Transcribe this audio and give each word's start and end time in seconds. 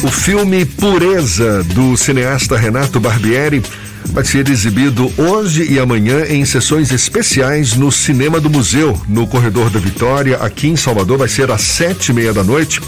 O 0.00 0.08
filme 0.12 0.64
Pureza, 0.64 1.64
do 1.74 1.96
cineasta 1.96 2.56
Renato 2.56 3.00
Barbieri, 3.00 3.60
vai 4.06 4.24
ser 4.24 4.48
exibido 4.48 5.12
hoje 5.18 5.66
e 5.68 5.80
amanhã 5.80 6.24
em 6.24 6.44
sessões 6.44 6.92
especiais 6.92 7.74
no 7.74 7.90
Cinema 7.90 8.40
do 8.40 8.48
Museu, 8.48 8.98
no 9.08 9.26
Corredor 9.26 9.68
da 9.70 9.80
Vitória, 9.80 10.36
aqui 10.36 10.68
em 10.68 10.76
Salvador. 10.76 11.18
Vai 11.18 11.26
ser 11.26 11.50
às 11.50 11.62
sete 11.62 12.10
e 12.10 12.14
meia 12.14 12.32
da 12.32 12.44
noite. 12.44 12.80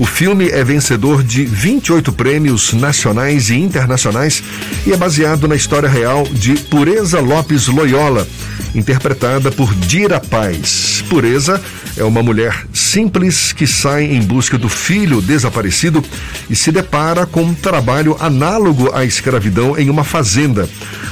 O 0.00 0.04
filme 0.04 0.48
é 0.48 0.64
vencedor 0.64 1.22
de 1.22 1.44
28 1.44 2.12
prêmios 2.12 2.72
nacionais 2.72 3.50
e 3.50 3.54
internacionais 3.54 4.42
e 4.84 4.92
é 4.92 4.96
baseado 4.96 5.46
na 5.46 5.54
história 5.54 5.88
real 5.88 6.24
de 6.24 6.54
Pureza 6.54 7.20
Lopes 7.20 7.68
Loyola, 7.68 8.26
interpretada 8.74 9.52
por 9.52 9.72
Dira 9.76 10.18
Paz. 10.18 11.04
Pureza 11.08 11.62
é 11.98 12.04
uma 12.04 12.22
mulher 12.22 12.66
simples 12.72 13.52
que 13.52 13.66
sai 13.66 14.04
em 14.04 14.22
busca 14.22 14.56
do 14.56 14.68
filho 14.68 15.20
desaparecido 15.20 16.02
e 16.48 16.54
se 16.54 16.70
depara 16.70 17.26
com 17.26 17.42
um 17.42 17.54
trabalho 17.54 18.16
análogo 18.20 18.90
à 18.94 19.04
escravidão 19.04 19.76
em 19.76 19.90
uma 19.90 20.04
fazenda, 20.04 20.68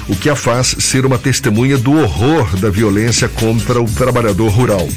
o 0.08 0.14
que 0.14 0.30
a 0.30 0.36
faz 0.36 0.76
ser 0.78 1.04
uma 1.04 1.18
testemunha 1.18 1.76
do 1.76 1.92
horror 1.92 2.56
da 2.56 2.70
violência 2.70 3.28
contra 3.28 3.82
o 3.82 3.90
trabalhador 3.90 4.48
rural. 4.48 4.88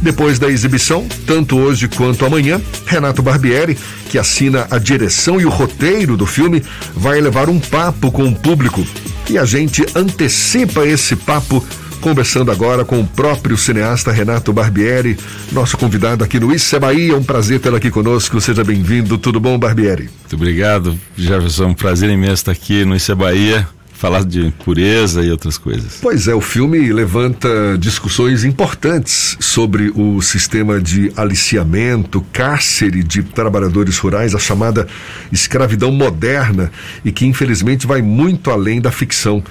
Depois 0.00 0.38
da 0.38 0.50
exibição, 0.50 1.06
tanto 1.26 1.58
hoje 1.58 1.88
quanto 1.88 2.26
amanhã, 2.26 2.60
Renato 2.86 3.22
Barbieri, 3.22 3.78
que 4.10 4.18
assina 4.18 4.66
a 4.70 4.78
direção 4.78 5.40
e 5.40 5.46
o 5.46 5.50
roteiro 5.50 6.16
do 6.16 6.26
filme, 6.26 6.62
vai 6.94 7.20
levar 7.20 7.48
um 7.48 7.58
papo 7.58 8.12
com 8.12 8.24
o 8.24 8.34
público. 8.34 8.86
E 9.28 9.38
a 9.38 9.44
gente 9.46 9.84
antecipa 9.94 10.86
esse 10.86 11.16
papo 11.16 11.64
conversando 12.04 12.50
agora 12.50 12.84
com 12.84 13.00
o 13.00 13.06
próprio 13.06 13.56
cineasta 13.56 14.12
Renato 14.12 14.52
Barbieri, 14.52 15.16
nosso 15.50 15.74
convidado 15.78 16.22
aqui 16.22 16.38
no 16.38 16.54
Isso 16.54 16.76
é 16.76 16.78
Bahia. 16.78 17.14
É 17.14 17.16
um 17.16 17.24
prazer 17.24 17.58
tê-lo 17.60 17.76
aqui 17.76 17.90
conosco. 17.90 18.38
Seja 18.42 18.62
bem-vindo. 18.62 19.16
Tudo 19.16 19.40
bom, 19.40 19.58
Barbieri? 19.58 20.10
Muito 20.20 20.36
obrigado, 20.36 20.98
Jefferson. 21.16 21.68
Um 21.68 21.74
prazer 21.74 22.10
imenso 22.10 22.34
estar 22.34 22.52
aqui 22.52 22.84
no 22.84 22.94
Isso 22.94 23.10
é 23.10 23.14
Bahia 23.14 23.66
falar 24.04 24.22
de 24.22 24.52
pureza 24.62 25.24
e 25.24 25.30
outras 25.30 25.56
coisas. 25.56 25.98
Pois 26.02 26.28
é, 26.28 26.34
o 26.34 26.40
filme 26.40 26.92
levanta 26.92 27.48
discussões 27.78 28.44
importantes 28.44 29.34
sobre 29.40 29.90
o 29.94 30.20
sistema 30.20 30.78
de 30.78 31.10
aliciamento, 31.16 32.20
cárcere 32.30 33.02
de 33.02 33.22
trabalhadores 33.22 33.96
rurais, 33.96 34.34
a 34.34 34.38
chamada 34.38 34.86
escravidão 35.32 35.90
moderna, 35.90 36.70
e 37.02 37.10
que 37.10 37.24
infelizmente 37.24 37.86
vai 37.86 38.02
muito 38.02 38.50
além 38.50 38.78
da 38.78 38.92
ficção 38.92 39.42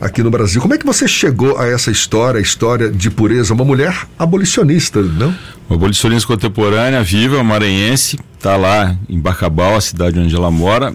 aqui 0.00 0.24
no 0.24 0.30
Brasil. 0.30 0.60
Como 0.60 0.74
é 0.74 0.78
que 0.78 0.86
você 0.86 1.06
chegou 1.06 1.56
a 1.56 1.68
essa 1.68 1.92
história, 1.92 2.38
a 2.40 2.42
história 2.42 2.90
de 2.90 3.10
pureza? 3.10 3.54
Uma 3.54 3.64
mulher 3.64 3.94
abolicionista, 4.18 5.00
não? 5.00 5.32
Uma 5.68 5.76
abolicionista 5.76 6.26
contemporânea, 6.26 7.00
viva, 7.00 7.44
maranhense, 7.44 8.18
está 8.36 8.56
lá 8.56 8.96
em 9.08 9.20
Bacabal, 9.20 9.76
a 9.76 9.80
cidade 9.80 10.18
onde 10.18 10.34
ela 10.34 10.50
mora, 10.50 10.92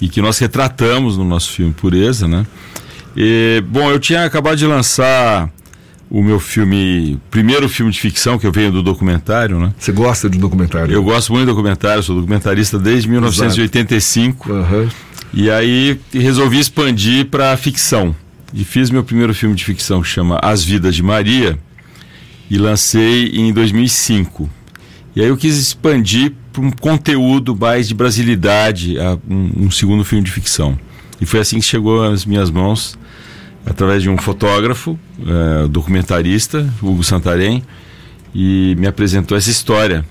e 0.00 0.08
que 0.08 0.20
nós 0.20 0.38
retratamos 0.38 1.16
no 1.16 1.24
nosso 1.24 1.52
filme 1.52 1.72
Pureza, 1.72 2.26
né? 2.26 2.46
E, 3.16 3.62
bom, 3.68 3.90
eu 3.90 3.98
tinha 3.98 4.24
acabado 4.24 4.56
de 4.56 4.66
lançar 4.66 5.50
o 6.10 6.22
meu 6.22 6.40
filme, 6.40 7.20
primeiro 7.30 7.68
filme 7.68 7.92
de 7.92 8.00
ficção 8.00 8.38
que 8.38 8.46
eu 8.46 8.50
venho 8.50 8.72
do 8.72 8.82
documentário, 8.82 9.60
né? 9.60 9.72
Você 9.78 9.92
gosta 9.92 10.28
de 10.28 10.38
documentário? 10.38 10.92
Eu 10.92 11.02
gosto 11.02 11.32
muito 11.32 11.46
de 11.46 11.52
documentário, 11.52 12.02
sou 12.02 12.16
documentarista 12.16 12.78
desde 12.78 13.08
1985. 13.08 14.50
Uhum. 14.50 14.88
E 15.32 15.48
aí 15.50 16.00
resolvi 16.12 16.58
expandir 16.58 17.26
para 17.26 17.56
ficção. 17.56 18.14
E 18.52 18.64
fiz 18.64 18.90
meu 18.90 19.04
primeiro 19.04 19.32
filme 19.32 19.54
de 19.54 19.64
ficção 19.64 20.02
que 20.02 20.08
chama 20.08 20.40
As 20.42 20.64
Vidas 20.64 20.96
de 20.96 21.02
Maria 21.02 21.56
e 22.50 22.58
lancei 22.58 23.26
em 23.28 23.52
2005. 23.52 24.50
E 25.14 25.20
aí 25.20 25.28
eu 25.28 25.36
quis 25.36 25.56
expandir 25.56 26.32
para 26.52 26.62
um 26.62 26.70
conteúdo 26.70 27.56
mais 27.56 27.88
de 27.88 27.94
brasilidade, 27.94 28.98
a 28.98 29.18
um, 29.28 29.66
um, 29.66 29.70
segundo 29.70 30.04
filme 30.04 30.24
de 30.24 30.30
ficção. 30.30 30.78
E 31.20 31.26
foi 31.26 31.40
assim 31.40 31.58
que 31.58 31.64
chegou 31.64 32.02
às 32.02 32.24
minhas 32.24 32.50
mãos, 32.50 32.98
através 33.64 34.02
de 34.02 34.08
um 34.08 34.16
fotógrafo, 34.16 34.98
é, 35.26 35.68
documentarista, 35.68 36.68
Hugo 36.82 37.04
Santarém, 37.04 37.62
e 38.34 38.74
me 38.78 38.86
apresentou 38.86 39.36
essa 39.36 39.50
história 39.50 40.04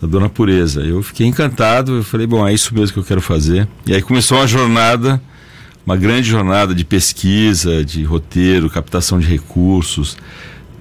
da 0.00 0.06
Dona 0.06 0.28
Pureza. 0.28 0.82
Eu 0.82 1.02
fiquei 1.02 1.26
encantado, 1.26 1.96
eu 1.96 2.04
falei, 2.04 2.26
bom, 2.26 2.46
é 2.46 2.52
isso 2.52 2.74
mesmo 2.74 2.92
que 2.92 2.98
eu 2.98 3.04
quero 3.04 3.20
fazer. 3.20 3.68
E 3.86 3.94
aí 3.94 4.02
começou 4.02 4.38
uma 4.38 4.46
jornada, 4.46 5.20
uma 5.84 5.96
grande 5.96 6.28
jornada 6.28 6.74
de 6.74 6.84
pesquisa, 6.84 7.84
de 7.84 8.02
roteiro, 8.04 8.70
captação 8.70 9.18
de 9.18 9.26
recursos, 9.26 10.16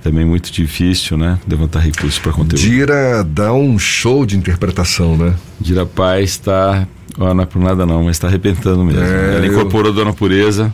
também 0.08 0.26
muito 0.26 0.52
difícil, 0.52 1.18
né? 1.18 1.38
Levantar 1.48 1.80
recursos 1.80 2.18
para 2.18 2.32
conteúdo. 2.32 2.62
Dira 2.62 3.24
dá 3.24 3.52
um 3.54 3.78
show 3.78 4.26
de 4.26 4.38
interpretação, 4.38 5.18
né? 5.18 5.34
Dira 5.60 5.86
Paz 5.86 6.32
está, 6.32 6.88
não 7.18 7.42
é 7.42 7.46
por 7.46 7.62
nada 7.62 7.86
não, 7.86 8.04
mas 8.04 8.16
está 8.16 8.28
arrebentando 8.28 8.86
mesmo. 8.86 9.02
É, 9.02 9.36
Ela 9.36 9.48
incorporou 9.48 9.88
eu... 9.88 9.92
a 9.92 9.96
Dona 9.96 10.14
Pureza 10.14 10.74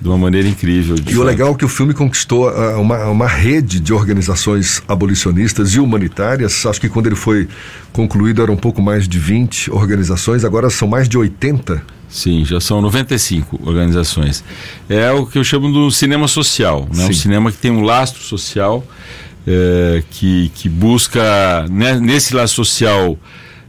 de 0.00 0.08
uma 0.08 0.16
maneira 0.16 0.48
incrível. 0.48 0.96
E 1.06 1.18
o 1.18 1.22
legal 1.22 1.52
é 1.52 1.54
que 1.54 1.64
o 1.64 1.68
filme 1.68 1.92
conquistou 1.92 2.48
uh, 2.48 2.80
uma, 2.80 3.06
uma 3.06 3.26
rede 3.26 3.80
de 3.80 3.92
organizações 3.92 4.82
abolicionistas 4.88 5.74
e 5.74 5.80
humanitárias. 5.80 6.64
Acho 6.64 6.80
que 6.80 6.88
quando 6.88 7.06
ele 7.06 7.16
foi 7.16 7.48
concluído 7.92 8.40
eram 8.40 8.54
um 8.54 8.56
pouco 8.56 8.80
mais 8.80 9.06
de 9.06 9.18
20 9.18 9.70
organizações, 9.72 10.44
agora 10.44 10.70
são 10.70 10.88
mais 10.88 11.08
de 11.08 11.18
80. 11.18 11.82
Sim, 12.10 12.44
já 12.44 12.60
são 12.60 12.82
95 12.82 13.60
organizações. 13.64 14.42
É 14.88 15.12
o 15.12 15.24
que 15.24 15.38
eu 15.38 15.44
chamo 15.44 15.72
do 15.72 15.90
cinema 15.92 16.26
social, 16.26 16.88
né? 16.92 17.06
um 17.06 17.12
cinema 17.12 17.52
que 17.52 17.58
tem 17.58 17.70
um 17.70 17.82
lastro 17.82 18.20
social, 18.22 18.84
é, 19.46 20.02
que, 20.10 20.50
que 20.54 20.68
busca, 20.68 21.66
né, 21.70 21.98
nesse 22.00 22.34
lastro 22.34 22.64
social, 22.64 23.16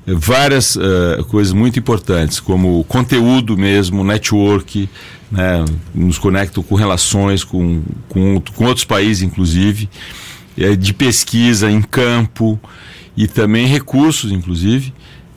é, 0.07 0.13
várias 0.13 0.75
uh, 0.75 1.23
coisas 1.27 1.53
muito 1.53 1.77
importantes, 1.77 2.39
como 2.39 2.83
conteúdo 2.85 3.55
mesmo, 3.55 4.03
network, 4.03 4.89
né, 5.31 5.63
nos 5.93 6.17
conectam 6.17 6.63
com 6.63 6.75
relações 6.75 7.43
com, 7.43 7.83
com, 8.09 8.41
com 8.55 8.65
outros 8.65 8.85
países, 8.85 9.21
inclusive, 9.21 9.87
é, 10.57 10.75
de 10.75 10.93
pesquisa 10.93 11.69
em 11.69 11.81
campo 11.81 12.59
e 13.15 13.27
também 13.27 13.67
recursos, 13.67 14.31
inclusive. 14.31 14.93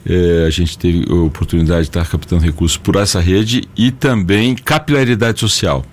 É, 0.07 0.45
a 0.45 0.49
gente 0.49 0.77
teve 0.77 1.05
a 1.09 1.15
oportunidade 1.15 1.81
de 1.81 1.87
estar 1.89 2.07
captando 2.07 2.43
recursos 2.43 2.77
por 2.77 2.95
essa 2.95 3.19
rede 3.19 3.63
e 3.75 3.91
também 3.91 4.55
capilaridade 4.55 5.39
social. 5.39 5.83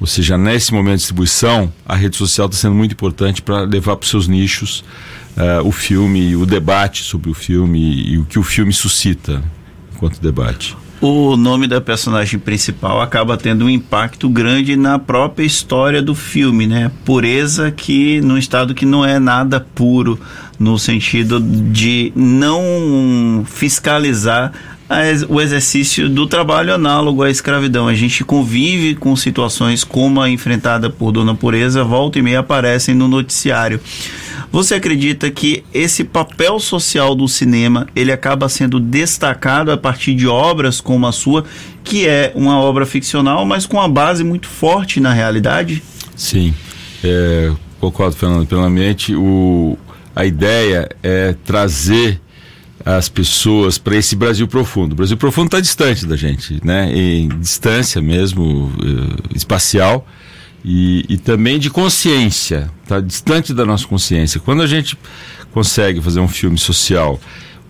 Ou 0.00 0.06
seja, 0.06 0.38
nesse 0.38 0.72
momento 0.72 0.94
de 0.94 0.98
distribuição, 0.98 1.72
a 1.84 1.94
rede 1.94 2.16
social 2.16 2.46
está 2.46 2.56
sendo 2.58 2.74
muito 2.74 2.92
importante 2.92 3.42
para 3.42 3.60
levar 3.60 3.96
para 3.96 4.04
os 4.04 4.10
seus 4.10 4.28
nichos 4.28 4.84
uh, 5.36 5.66
o 5.66 5.72
filme, 5.72 6.36
o 6.36 6.46
debate 6.46 7.02
sobre 7.02 7.30
o 7.30 7.34
filme 7.34 7.78
e, 7.78 8.12
e 8.12 8.18
o 8.18 8.24
que 8.24 8.38
o 8.38 8.42
filme 8.42 8.72
suscita 8.72 9.42
enquanto 9.92 10.20
debate 10.20 10.76
o 11.00 11.36
nome 11.36 11.66
da 11.66 11.80
personagem 11.80 12.38
principal 12.38 13.00
acaba 13.00 13.36
tendo 13.36 13.66
um 13.66 13.70
impacto 13.70 14.28
grande 14.28 14.76
na 14.76 14.98
própria 14.98 15.44
história 15.44 16.02
do 16.02 16.14
filme, 16.14 16.66
né? 16.66 16.90
Pureza 17.04 17.70
que 17.70 18.20
num 18.20 18.36
estado 18.36 18.74
que 18.74 18.84
não 18.84 19.04
é 19.04 19.18
nada 19.18 19.60
puro, 19.60 20.18
no 20.58 20.78
sentido 20.78 21.40
de 21.40 22.12
não 22.16 23.44
fiscalizar 23.46 24.52
o 25.28 25.40
exercício 25.40 26.08
do 26.08 26.26
trabalho 26.26 26.74
análogo 26.74 27.22
à 27.22 27.30
escravidão. 27.30 27.88
A 27.88 27.94
gente 27.94 28.24
convive 28.24 28.94
com 28.94 29.14
situações 29.14 29.84
como 29.84 30.20
a 30.20 30.30
enfrentada 30.30 30.88
por 30.88 31.12
Dona 31.12 31.34
Pureza, 31.34 31.84
volta 31.84 32.18
e 32.18 32.22
meia 32.22 32.40
aparecem 32.40 32.94
no 32.94 33.06
noticiário. 33.06 33.80
Você 34.50 34.76
acredita 34.76 35.30
que 35.30 35.62
esse 35.74 36.04
papel 36.04 36.58
social 36.58 37.14
do 37.14 37.28
cinema 37.28 37.86
ele 37.94 38.10
acaba 38.10 38.48
sendo 38.48 38.80
destacado 38.80 39.70
a 39.70 39.76
partir 39.76 40.14
de 40.14 40.26
obras 40.26 40.80
como 40.80 41.06
a 41.06 41.12
sua, 41.12 41.44
que 41.84 42.06
é 42.06 42.32
uma 42.34 42.58
obra 42.58 42.86
ficcional, 42.86 43.44
mas 43.44 43.66
com 43.66 43.76
uma 43.76 43.88
base 43.88 44.24
muito 44.24 44.48
forte 44.48 45.00
na 45.00 45.12
realidade? 45.12 45.82
Sim, 46.16 46.54
é, 47.04 47.52
concordo, 47.78 48.16
Fernando, 48.16 48.46
plenamente. 48.46 49.14
O, 49.14 49.76
a 50.16 50.24
ideia 50.24 50.88
é 51.02 51.34
trazer 51.44 52.18
as 52.84 53.08
pessoas 53.08 53.78
para 53.78 53.96
esse 53.96 54.14
Brasil 54.14 54.46
profundo. 54.46 54.92
O 54.92 54.96
Brasil 54.96 55.16
profundo 55.16 55.46
está 55.46 55.60
distante 55.60 56.06
da 56.06 56.16
gente, 56.16 56.60
né? 56.64 56.92
Em 56.92 57.28
distância 57.28 58.00
mesmo, 58.00 58.66
uh, 58.66 59.36
espacial 59.36 60.06
e, 60.64 61.04
e 61.08 61.16
também 61.16 61.58
de 61.58 61.70
consciência, 61.70 62.70
tá 62.86 63.00
distante 63.00 63.52
da 63.52 63.64
nossa 63.64 63.86
consciência. 63.86 64.40
Quando 64.40 64.62
a 64.62 64.66
gente 64.66 64.98
consegue 65.52 66.00
fazer 66.00 66.20
um 66.20 66.28
filme 66.28 66.58
social 66.58 67.20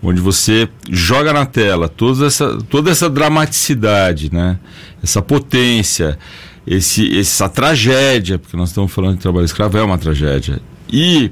onde 0.01 0.21
você 0.21 0.69
joga 0.89 1.33
na 1.33 1.45
tela 1.45 1.89
toda 1.89 2.25
essa, 2.25 2.57
toda 2.69 2.89
essa 2.89 3.09
dramaticidade, 3.09 4.33
né? 4.33 4.57
essa 5.03 5.21
potência, 5.21 6.17
esse, 6.65 7.19
essa 7.19 7.49
tragédia, 7.49 8.39
porque 8.39 8.55
nós 8.55 8.69
estamos 8.69 8.91
falando 8.91 9.15
de 9.15 9.21
trabalho 9.21 9.45
escravo, 9.45 9.77
é 9.77 9.83
uma 9.83 9.97
tragédia, 9.97 10.61
e 10.91 11.31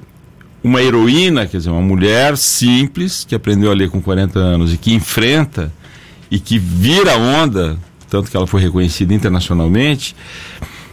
uma 0.63 0.81
heroína, 0.81 1.45
quer 1.45 1.57
dizer, 1.57 1.69
uma 1.69 1.81
mulher 1.81 2.35
simples 2.37 3.23
que 3.23 3.35
aprendeu 3.35 3.71
a 3.71 3.73
ler 3.73 3.89
com 3.89 4.01
40 4.01 4.39
anos 4.39 4.73
e 4.73 4.77
que 4.77 4.93
enfrenta 4.93 5.71
e 6.29 6.39
que 6.39 6.57
vira 6.57 7.17
onda, 7.17 7.77
tanto 8.09 8.29
que 8.29 8.35
ela 8.35 8.47
foi 8.47 8.61
reconhecida 8.61 9.13
internacionalmente, 9.13 10.15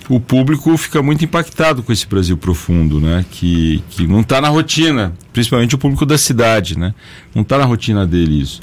o 0.09 0.21
público 0.21 0.77
fica 0.77 1.03
muito 1.03 1.25
impactado 1.25 1.83
com 1.83 1.93
esse 1.93 2.07
Brasil 2.07 2.37
profundo, 2.37 3.01
né? 3.01 3.25
Que, 3.31 3.83
que 3.91 4.07
não 4.07 4.21
está 4.21 4.41
na 4.41 4.49
rotina, 4.49 5.15
principalmente 5.33 5.75
o 5.75 5.79
público 5.79 6.05
da 6.05 6.19
cidade, 6.19 6.79
né? 6.79 6.95
Não 7.35 7.43
está 7.43 7.57
na 7.57 7.65
rotina 7.65 8.07
dele 8.07 8.41
isso. 8.41 8.61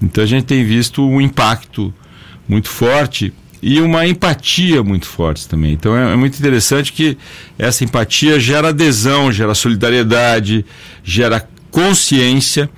Então 0.00 0.22
a 0.22 0.26
gente 0.26 0.44
tem 0.44 0.64
visto 0.64 1.02
um 1.02 1.20
impacto 1.20 1.92
muito 2.46 2.68
forte 2.68 3.32
e 3.66 3.80
uma 3.80 4.06
empatia 4.06 4.82
muito 4.82 5.06
forte 5.06 5.48
também. 5.48 5.72
Então 5.72 5.96
é, 5.96 6.12
é, 6.12 6.16
muito 6.16 6.38
interessante 6.38 6.92
que 6.92 7.16
essa 7.58 7.82
empatia 7.82 8.38
gera 8.38 8.68
adesão, 8.68 9.32
gera 9.32 9.54
solidariedade, 9.54 10.66
gera 11.02 11.48
consciência 11.70 12.68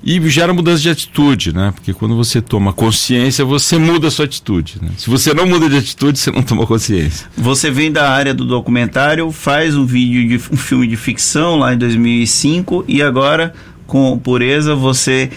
e 0.00 0.20
gera 0.30 0.54
mudança 0.54 0.80
de 0.80 0.90
atitude, 0.90 1.52
né? 1.52 1.72
Porque 1.74 1.92
quando 1.92 2.14
você 2.14 2.40
toma 2.40 2.72
consciência, 2.72 3.44
você 3.44 3.78
muda 3.78 4.06
a 4.06 4.10
sua 4.12 4.26
atitude. 4.26 4.76
Né? 4.80 4.90
Se 4.96 5.10
você 5.10 5.34
não 5.34 5.44
muda 5.44 5.68
de 5.68 5.76
atitude, 5.76 6.16
você 6.16 6.30
não 6.30 6.40
toma 6.42 6.64
consciência. 6.68 7.26
Você 7.36 7.68
vem 7.68 7.90
da 7.90 8.08
área 8.08 8.32
do 8.32 8.44
documentário, 8.44 9.32
faz 9.32 9.74
um 9.74 9.84
vídeo 9.84 10.38
de 10.38 10.54
um 10.54 10.56
filme 10.56 10.86
de 10.86 10.96
ficção 10.96 11.56
lá 11.56 11.74
em 11.74 11.78
2005 11.78 12.84
e 12.86 13.02
agora 13.02 13.52
com 13.88 14.16
pureza 14.16 14.72
você 14.76 15.30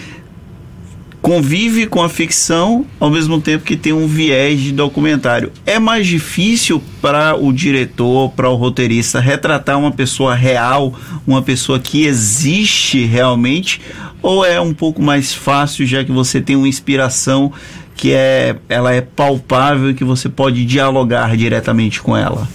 convive 1.21 1.85
com 1.85 2.01
a 2.01 2.09
ficção 2.09 2.85
ao 3.00 3.09
mesmo 3.09 3.39
tempo 3.39 3.63
que 3.63 3.77
tem 3.77 3.94
um 3.94 4.07
viés 4.07 4.59
de 4.59 4.71
documentário. 4.71 5.51
É 5.65 5.77
mais 5.77 6.07
difícil 6.07 6.81
para 7.01 7.35
o 7.35 7.53
diretor, 7.53 8.31
para 8.31 8.50
o 8.50 8.56
roteirista 8.56 9.19
retratar 9.19 9.77
uma 9.77 9.91
pessoa 9.91 10.33
real, 10.33 10.94
uma 11.25 11.41
pessoa 11.41 11.79
que 11.79 12.06
existe 12.06 13.06
realmente, 13.06 13.79
ou 14.21 14.44
é 14.44 14.59
um 14.59 14.73
pouco 14.73 15.01
mais 15.01 15.33
fácil 15.33 15.85
já 15.85 16.03
que 16.03 16.12
você 16.12 16.41
tem 16.41 16.56
uma 16.56 16.68
inspiração 16.68 17.51
que 17.95 18.13
é 18.13 18.56
ela 18.68 18.91
é 18.91 19.01
palpável 19.01 19.91
e 19.91 19.94
que 19.94 20.03
você 20.03 20.27
pode 20.27 20.65
dialogar 20.65 21.38
diretamente 21.38 22.01
com 22.01 22.18
ela? 22.18 22.47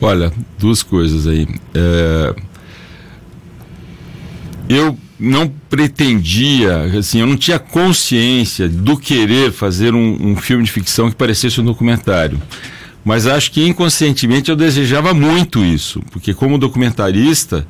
Olha, 0.00 0.30
duas 0.58 0.82
coisas 0.82 1.26
aí. 1.26 1.48
É... 1.74 2.34
Eu 4.68 4.98
não 5.24 5.48
pretendia, 5.48 6.98
assim, 6.98 7.20
eu 7.20 7.26
não 7.26 7.36
tinha 7.36 7.58
consciência 7.58 8.68
do 8.68 8.96
querer 8.96 9.52
fazer 9.52 9.94
um, 9.94 10.32
um, 10.32 10.36
filme 10.36 10.64
de 10.64 10.70
ficção 10.70 11.10
que 11.10 11.16
parecesse 11.16 11.60
um 11.60 11.64
documentário. 11.64 12.40
Mas 13.04 13.26
acho 13.26 13.50
que 13.50 13.66
inconscientemente 13.66 14.50
eu 14.50 14.56
desejava 14.56 15.12
muito 15.12 15.64
isso, 15.64 16.02
porque 16.10 16.32
como 16.32 16.56
documentarista 16.56 17.66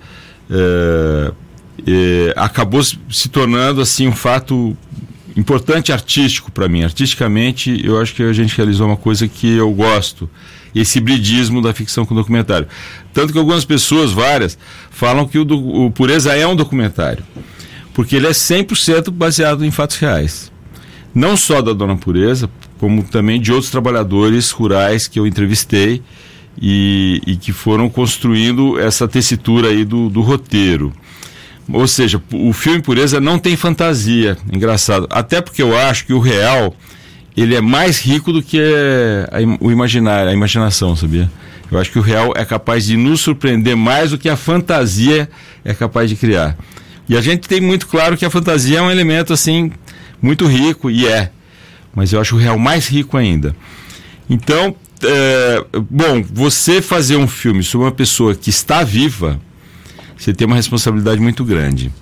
é, 0.50 1.32
é, 1.86 2.34
acabou 2.36 2.82
se 2.82 3.28
tornando 3.28 3.80
assim 3.80 4.06
um 4.06 4.12
fato 4.12 4.76
importante 5.36 5.92
artístico 5.92 6.52
para 6.52 6.68
mim. 6.68 6.84
Artisticamente, 6.84 7.80
eu 7.84 8.00
acho 8.00 8.14
que 8.14 8.22
a 8.22 8.32
gente 8.32 8.56
realizou 8.56 8.86
uma 8.86 8.96
coisa 8.96 9.26
que 9.26 9.56
eu 9.56 9.70
gosto 9.72 10.28
esse 10.74 10.98
hibridismo 10.98 11.62
da 11.62 11.72
ficção 11.72 12.04
com 12.04 12.14
documentário. 12.14 12.66
Tanto 13.12 13.32
que 13.32 13.38
algumas 13.38 13.64
pessoas, 13.64 14.10
várias, 14.10 14.58
falam 14.90 15.26
que 15.26 15.38
o, 15.38 15.86
o 15.86 15.90
Pureza 15.90 16.34
é 16.34 16.46
um 16.46 16.56
documentário, 16.56 17.24
porque 17.94 18.16
ele 18.16 18.26
é 18.26 18.30
100% 18.30 19.10
baseado 19.10 19.64
em 19.64 19.70
fatos 19.70 19.96
reais. 19.96 20.52
Não 21.14 21.36
só 21.36 21.62
da 21.62 21.72
Dona 21.72 21.96
Pureza, 21.96 22.50
como 22.78 23.04
também 23.04 23.40
de 23.40 23.52
outros 23.52 23.70
trabalhadores 23.70 24.50
rurais 24.50 25.06
que 25.06 25.18
eu 25.18 25.26
entrevistei 25.26 26.02
e, 26.60 27.22
e 27.26 27.36
que 27.36 27.52
foram 27.52 27.88
construindo 27.88 28.78
essa 28.78 29.06
tessitura 29.06 29.68
aí 29.68 29.84
do, 29.84 30.10
do 30.10 30.20
roteiro. 30.20 30.92
Ou 31.72 31.86
seja, 31.86 32.20
o 32.32 32.52
filme 32.52 32.82
Pureza 32.82 33.20
não 33.20 33.38
tem 33.38 33.56
fantasia, 33.56 34.36
engraçado. 34.52 35.06
Até 35.08 35.40
porque 35.40 35.62
eu 35.62 35.76
acho 35.76 36.04
que 36.04 36.12
o 36.12 36.18
real 36.18 36.74
ele 37.36 37.54
é 37.54 37.60
mais 37.60 38.00
rico 38.00 38.32
do 38.32 38.42
que 38.42 38.60
a, 38.60 39.38
o 39.60 39.70
imaginário, 39.70 40.30
a 40.30 40.34
imaginação, 40.34 40.94
sabia? 40.94 41.30
Eu 41.70 41.78
acho 41.78 41.90
que 41.90 41.98
o 41.98 42.02
real 42.02 42.32
é 42.36 42.44
capaz 42.44 42.84
de 42.84 42.96
nos 42.96 43.20
surpreender 43.20 43.76
mais 43.76 44.10
do 44.10 44.18
que 44.18 44.28
a 44.28 44.36
fantasia 44.36 45.28
é 45.64 45.72
capaz 45.72 46.10
de 46.10 46.16
criar. 46.16 46.56
E 47.08 47.16
a 47.16 47.20
gente 47.20 47.48
tem 47.48 47.60
muito 47.60 47.86
claro 47.86 48.16
que 48.16 48.24
a 48.24 48.30
fantasia 48.30 48.78
é 48.78 48.82
um 48.82 48.90
elemento 48.90 49.32
assim 49.32 49.70
muito 50.20 50.46
rico 50.46 50.90
e 50.90 51.06
é, 51.06 51.30
mas 51.94 52.12
eu 52.12 52.20
acho 52.20 52.34
o 52.34 52.38
real 52.38 52.58
mais 52.58 52.88
rico 52.88 53.16
ainda. 53.16 53.54
Então, 54.28 54.74
é, 55.02 55.64
bom, 55.90 56.22
você 56.22 56.80
fazer 56.80 57.16
um 57.16 57.28
filme 57.28 57.62
sobre 57.62 57.86
uma 57.86 57.92
pessoa 57.92 58.34
que 58.34 58.50
está 58.50 58.82
viva, 58.82 59.38
você 60.16 60.32
tem 60.32 60.46
uma 60.46 60.56
responsabilidade 60.56 61.20
muito 61.20 61.44
grande. 61.44 61.92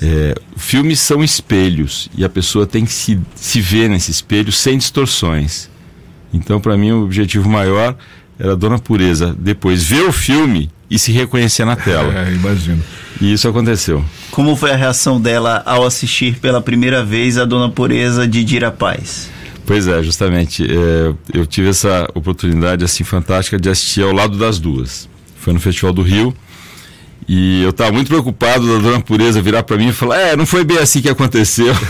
É, 0.00 0.34
filmes 0.56 1.00
são 1.00 1.24
espelhos 1.24 2.08
e 2.16 2.24
a 2.24 2.28
pessoa 2.28 2.66
tem 2.66 2.84
que 2.84 2.92
se, 2.92 3.18
se 3.34 3.60
ver 3.60 3.88
nesse 3.88 4.10
espelho 4.10 4.52
sem 4.52 4.78
distorções. 4.78 5.70
Então, 6.32 6.60
para 6.60 6.76
mim, 6.76 6.92
o 6.92 7.04
objetivo 7.04 7.48
maior 7.48 7.96
era 8.38 8.52
a 8.52 8.56
Dona 8.56 8.78
Pureza 8.78 9.34
depois 9.38 9.82
ver 9.82 10.02
o 10.02 10.12
filme 10.12 10.70
e 10.90 10.98
se 10.98 11.12
reconhecer 11.12 11.64
na 11.64 11.76
tela. 11.76 12.12
É, 12.14 12.32
imagino. 12.32 12.82
E 13.20 13.32
isso 13.32 13.48
aconteceu. 13.48 14.04
Como 14.30 14.54
foi 14.56 14.70
a 14.70 14.76
reação 14.76 15.20
dela 15.20 15.62
ao 15.64 15.84
assistir 15.84 16.38
pela 16.38 16.60
primeira 16.60 17.04
vez 17.04 17.38
a 17.38 17.44
Dona 17.44 17.70
Pureza 17.70 18.28
de 18.28 18.44
Dira 18.44 18.70
Paz? 18.70 19.30
Pois 19.64 19.88
é, 19.88 20.02
justamente. 20.02 20.64
É, 20.64 21.14
eu 21.34 21.46
tive 21.46 21.70
essa 21.70 22.08
oportunidade 22.14 22.84
assim 22.84 23.04
fantástica 23.04 23.58
de 23.58 23.68
assistir 23.68 24.02
ao 24.02 24.12
lado 24.12 24.38
das 24.38 24.58
duas. 24.58 25.08
Foi 25.40 25.52
no 25.52 25.60
Festival 25.60 25.92
do 25.92 26.02
Rio 26.02 26.34
e 27.28 27.62
eu 27.62 27.70
estava 27.70 27.90
muito 27.90 28.08
preocupado 28.08 28.66
da 28.66 28.80
dona 28.80 29.00
Pureza 29.00 29.42
virar 29.42 29.64
para 29.64 29.76
mim 29.76 29.88
e 29.88 29.92
falar: 29.92 30.20
É, 30.20 30.36
não 30.36 30.46
foi 30.46 30.64
bem 30.64 30.78
assim 30.78 31.00
que 31.00 31.08
aconteceu. 31.08 31.74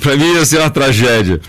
para 0.00 0.16
mim 0.16 0.34
ia 0.34 0.44
ser 0.44 0.58
uma 0.58 0.70
tragédia. 0.70 1.40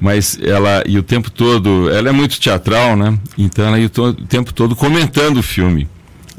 Mas 0.00 0.38
ela, 0.42 0.82
e 0.86 0.98
o 0.98 1.02
tempo 1.02 1.30
todo, 1.30 1.90
ela 1.90 2.08
é 2.08 2.12
muito 2.12 2.40
teatral, 2.40 2.96
né? 2.96 3.18
Então 3.36 3.66
ela 3.66 3.78
ia 3.78 3.90
o 3.98 4.12
tempo 4.14 4.52
todo 4.52 4.74
comentando 4.74 5.36
o 5.36 5.42
filme. 5.42 5.86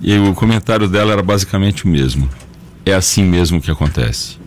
E 0.02 0.18
o 0.18 0.34
comentário 0.34 0.88
dela 0.88 1.13
era 1.13 1.22
basicamente 1.22 1.86
o 1.86 1.88
mesmo. 1.88 2.28
É 2.84 2.94
assim 2.94 3.24
mesmo 3.24 3.62
que 3.62 3.69
acontece. 3.69 4.40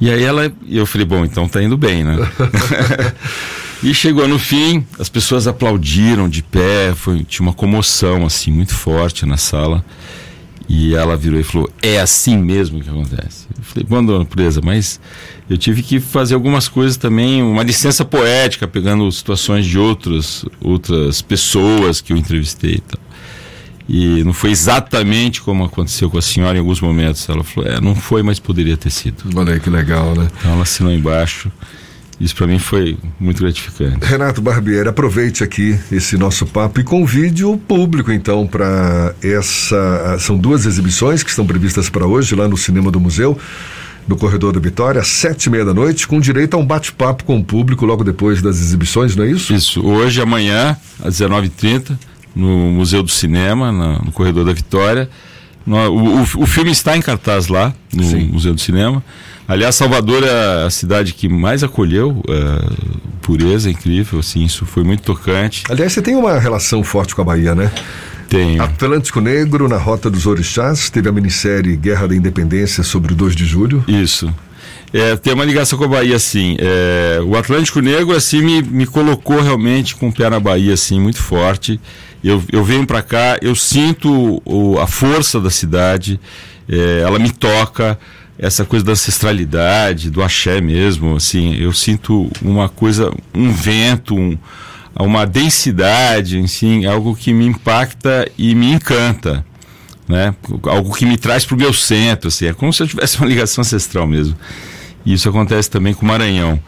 E 0.00 0.10
aí 0.10 0.24
ela, 0.24 0.52
eu 0.68 0.84
falei, 0.84 1.06
bom, 1.06 1.24
então 1.24 1.48
tá 1.48 1.62
indo 1.62 1.78
bem, 1.78 2.02
né? 2.02 2.16
E 3.84 3.92
chegou 3.92 4.26
no 4.26 4.38
fim, 4.38 4.82
as 4.98 5.10
pessoas 5.10 5.46
aplaudiram 5.46 6.26
de 6.26 6.42
pé, 6.42 6.94
foi, 6.96 7.22
tinha 7.22 7.46
uma 7.46 7.52
comoção 7.52 8.24
assim 8.24 8.50
muito 8.50 8.74
forte 8.74 9.26
na 9.26 9.36
sala. 9.36 9.84
E 10.68 10.94
ela 10.94 11.16
virou 11.16 11.38
e 11.38 11.42
falou: 11.42 11.70
É 11.82 12.00
assim 12.00 12.38
mesmo 12.38 12.80
que 12.80 12.88
acontece. 12.88 13.46
Eu 13.56 13.62
falei: 13.64 13.86
Bom, 13.88 14.04
dona 14.04 14.24
Presa, 14.24 14.60
mas 14.62 15.00
eu 15.48 15.58
tive 15.58 15.82
que 15.82 16.00
fazer 16.00 16.34
algumas 16.34 16.68
coisas 16.68 16.96
também, 16.96 17.42
uma 17.42 17.62
licença 17.62 18.04
poética, 18.04 18.66
pegando 18.66 19.10
situações 19.12 19.66
de 19.66 19.78
outras, 19.78 20.44
outras 20.60 21.20
pessoas 21.20 22.00
que 22.00 22.12
eu 22.12 22.16
entrevistei 22.16 22.74
e 22.74 22.80
tal. 22.80 23.00
E 23.86 24.24
não 24.24 24.32
foi 24.32 24.50
exatamente 24.50 25.42
como 25.42 25.64
aconteceu 25.64 26.08
com 26.08 26.16
a 26.16 26.22
senhora 26.22 26.56
em 26.56 26.60
alguns 26.60 26.80
momentos. 26.80 27.28
Ela 27.28 27.44
falou: 27.44 27.70
É, 27.70 27.80
não 27.80 27.94
foi, 27.94 28.22
mas 28.22 28.38
poderia 28.38 28.76
ter 28.76 28.90
sido. 28.90 29.24
Olha 29.36 29.60
que 29.60 29.68
legal, 29.68 30.14
né? 30.14 30.28
Então 30.38 30.52
ela 30.52 30.62
assinou 30.62 30.92
embaixo. 30.92 31.52
Isso 32.20 32.34
para 32.36 32.46
mim 32.46 32.58
foi 32.58 32.96
muito 33.18 33.42
gratificante. 33.42 34.04
Renato 34.04 34.40
Barbieri, 34.40 34.88
aproveite 34.88 35.42
aqui 35.42 35.78
esse 35.90 36.16
nosso 36.16 36.46
papo 36.46 36.80
e 36.80 36.84
convide 36.84 37.44
o 37.44 37.56
público 37.56 38.12
então 38.12 38.46
para 38.46 39.14
essa. 39.22 40.16
São 40.20 40.38
duas 40.38 40.64
exibições 40.64 41.22
que 41.22 41.30
estão 41.30 41.46
previstas 41.46 41.88
para 41.90 42.06
hoje 42.06 42.34
lá 42.34 42.46
no 42.46 42.56
Cinema 42.56 42.90
do 42.90 43.00
Museu. 43.00 43.38
No 44.06 44.16
Corredor 44.16 44.52
da 44.52 44.60
Vitória, 44.60 45.00
às 45.00 45.08
sete 45.08 45.46
e 45.46 45.50
meia 45.50 45.64
da 45.64 45.72
noite, 45.72 46.06
com 46.06 46.20
direito 46.20 46.54
a 46.54 46.58
um 46.58 46.66
bate-papo 46.66 47.24
com 47.24 47.38
o 47.38 47.44
público 47.44 47.86
logo 47.86 48.04
depois 48.04 48.42
das 48.42 48.60
exibições, 48.60 49.16
não 49.16 49.24
é 49.24 49.30
isso? 49.30 49.54
Isso. 49.54 49.82
Hoje, 49.82 50.20
amanhã, 50.20 50.76
às 51.02 51.18
19h30, 51.18 51.98
no 52.36 52.70
Museu 52.70 53.02
do 53.02 53.10
Cinema, 53.10 53.72
no 53.72 54.12
Corredor 54.12 54.44
da 54.44 54.52
Vitória. 54.52 55.08
O, 55.66 55.72
o, 55.72 56.20
o, 56.22 56.46
filme 56.46 56.70
está 56.70 56.96
em 56.96 57.00
cartaz 57.00 57.48
lá, 57.48 57.72
no 57.92 58.04
Sim. 58.04 58.28
Museu 58.32 58.54
do 58.54 58.60
Cinema. 58.60 59.02
Aliás, 59.46 59.74
Salvador 59.74 60.22
é 60.22 60.64
a 60.64 60.70
cidade 60.70 61.12
que 61.12 61.28
mais 61.28 61.62
acolheu 61.62 62.22
é, 62.28 63.04
pureza, 63.20 63.70
incrível, 63.70 64.20
assim, 64.20 64.44
isso 64.44 64.64
foi 64.66 64.84
muito 64.84 65.02
tocante. 65.02 65.64
Aliás, 65.68 65.92
você 65.92 66.02
tem 66.02 66.16
uma 66.16 66.38
relação 66.38 66.82
forte 66.82 67.14
com 67.14 67.22
a 67.22 67.24
Bahia, 67.24 67.54
né? 67.54 67.70
Tenho. 68.28 68.62
Atlântico 68.62 69.20
Negro, 69.20 69.68
na 69.68 69.76
Rota 69.76 70.10
dos 70.10 70.26
Orixás, 70.26 70.90
teve 70.90 71.08
a 71.08 71.12
minissérie 71.12 71.76
Guerra 71.76 72.08
da 72.08 72.16
Independência 72.16 72.82
sobre 72.82 73.12
o 73.12 73.16
2 73.16 73.36
de 73.36 73.44
julho. 73.44 73.84
Isso. 73.86 74.34
É, 74.96 75.16
tem 75.16 75.34
uma 75.34 75.44
ligação 75.44 75.76
com 75.76 75.86
a 75.86 75.88
Bahia, 75.88 76.14
assim. 76.14 76.56
É, 76.56 77.18
o 77.20 77.36
Atlântico 77.36 77.80
Negro, 77.80 78.14
assim, 78.14 78.40
me, 78.40 78.62
me 78.62 78.86
colocou 78.86 79.42
realmente 79.42 79.96
com 79.96 80.06
o 80.06 80.12
pé 80.12 80.30
na 80.30 80.38
Bahia, 80.38 80.74
assim, 80.74 81.00
muito 81.00 81.20
forte. 81.20 81.80
Eu, 82.22 82.40
eu 82.52 82.62
venho 82.62 82.86
para 82.86 83.02
cá, 83.02 83.36
eu 83.42 83.56
sinto 83.56 84.40
o, 84.44 84.78
a 84.78 84.86
força 84.86 85.40
da 85.40 85.50
cidade, 85.50 86.20
é, 86.68 87.00
ela 87.00 87.18
me 87.18 87.30
toca 87.30 87.98
essa 88.38 88.64
coisa 88.64 88.84
da 88.84 88.92
ancestralidade, 88.92 90.10
do 90.10 90.22
axé 90.22 90.60
mesmo, 90.60 91.16
assim, 91.16 91.56
eu 91.56 91.72
sinto 91.72 92.30
uma 92.40 92.68
coisa, 92.68 93.12
um 93.34 93.52
vento, 93.52 94.14
um, 94.14 94.38
uma 94.94 95.26
densidade, 95.26 96.38
assim, 96.38 96.86
algo 96.86 97.16
que 97.16 97.32
me 97.32 97.46
impacta 97.46 98.30
e 98.38 98.54
me 98.54 98.72
encanta, 98.72 99.44
né? 100.06 100.34
Algo 100.62 100.94
que 100.94 101.04
me 101.04 101.16
traz 101.16 101.44
para 101.44 101.56
o 101.56 101.58
meu 101.58 101.72
centro, 101.72 102.28
assim, 102.28 102.46
é 102.46 102.54
como 102.54 102.72
se 102.72 102.80
eu 102.80 102.86
tivesse 102.86 103.18
uma 103.18 103.26
ligação 103.26 103.62
ancestral 103.62 104.06
mesmo. 104.06 104.36
E 105.04 105.12
isso 105.12 105.28
acontece 105.28 105.70
também 105.70 105.94
com 105.94 106.04
o 106.04 106.08
Maranhão. 106.08 106.60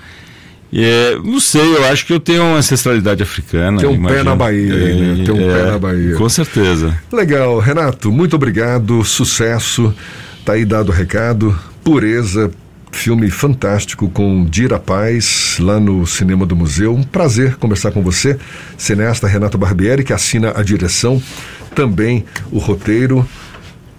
É, 0.72 1.16
não 1.24 1.40
sei, 1.40 1.76
eu 1.76 1.84
acho 1.86 2.04
que 2.04 2.12
eu 2.12 2.20
tenho 2.20 2.42
uma 2.42 2.56
ancestralidade 2.56 3.22
africana. 3.22 3.78
Tem 3.78 3.88
um 3.88 3.94
imagino. 3.94 4.18
pé 4.18 4.24
na 4.24 4.36
Bahia, 4.36 4.74
é, 4.74 4.94
né? 4.94 5.24
Tem 5.24 5.34
um 5.34 5.50
é, 5.50 5.54
pé 5.54 5.70
na 5.70 5.78
Bahia. 5.78 6.14
Com 6.16 6.28
certeza. 6.28 7.00
Legal, 7.12 7.58
Renato, 7.58 8.10
muito 8.12 8.36
obrigado, 8.36 9.02
sucesso. 9.04 9.94
Tá 10.44 10.54
aí 10.54 10.64
dado 10.64 10.90
o 10.90 10.92
recado. 10.92 11.56
Pureza, 11.82 12.50
Filme 12.96 13.30
fantástico 13.30 14.08
com 14.08 14.44
Dira 14.44 14.78
Paz, 14.78 15.58
lá 15.60 15.78
no 15.78 16.06
Cinema 16.06 16.46
do 16.46 16.56
Museu. 16.56 16.94
Um 16.94 17.02
prazer 17.02 17.56
conversar 17.56 17.92
com 17.92 18.02
você, 18.02 18.38
cineasta 18.78 19.26
Renato 19.28 19.58
Barbieri, 19.58 20.02
que 20.02 20.14
assina 20.14 20.54
a 20.56 20.62
direção, 20.62 21.22
também 21.74 22.24
o 22.50 22.58
roteiro. 22.58 23.28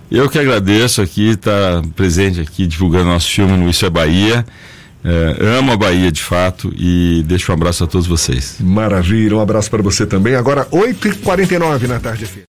Eu 0.10 0.30
que 0.30 0.40
agradeço 0.40 1.02
aqui, 1.02 1.32
estar 1.32 1.82
tá 1.82 1.88
presente 1.96 2.40
aqui, 2.40 2.66
divulgando 2.66 3.06
nosso 3.06 3.30
filme 3.30 3.58
no 3.58 3.70
Isso 3.70 3.86
é 3.86 3.90
Bahia. 3.90 4.46
É, 5.04 5.58
amo 5.58 5.72
a 5.72 5.78
Bahia 5.78 6.12
de 6.12 6.22
fato 6.22 6.74
e 6.76 7.24
deixo 7.26 7.52
um 7.52 7.56
abraço 7.56 7.84
a 7.84 7.88
todos 7.88 8.08
vocês. 8.08 8.58
Maravilha, 8.60 9.36
um 9.36 9.42
abraço 9.42 9.70
para 9.70 9.82
você 9.82 10.06
também. 10.06 10.36
Agora, 10.36 10.66
8h49 10.66 11.88
na 11.88 12.00
tarde. 12.00 12.47